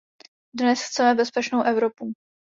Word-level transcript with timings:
Dnes 0.55 0.83
chceme 0.83 1.15
bezpečnou 1.15 1.63
Evropu. 1.63 2.13